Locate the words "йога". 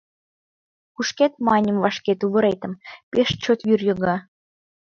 3.87-4.15